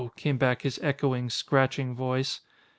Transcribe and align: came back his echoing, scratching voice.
came 0.15 0.35
back 0.39 0.63
his 0.63 0.79
echoing, 0.81 1.29
scratching 1.29 1.93
voice. 1.93 2.39